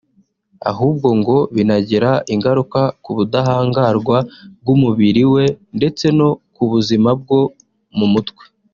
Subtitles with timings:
[0.71, 4.17] ahubwo ngo binagira ingaruka ku budahangarwa
[4.61, 5.45] bw’umubiri we
[5.77, 7.39] ndetse no ku buzima bwo
[7.97, 8.43] mu mutwe